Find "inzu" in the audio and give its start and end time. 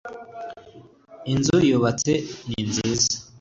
1.33-1.57